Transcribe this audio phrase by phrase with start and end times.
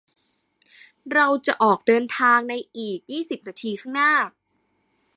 [1.13, 4.13] เราจะออกเดินทางในอีกยี่สิบนาทีข้างหน้า